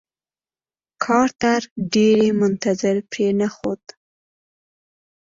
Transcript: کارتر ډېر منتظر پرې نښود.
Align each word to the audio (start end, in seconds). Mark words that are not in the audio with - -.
کارتر 1.03 1.61
ډېر 1.93 2.19
منتظر 2.41 2.95
پرې 3.11 3.27
نښود. 3.39 3.83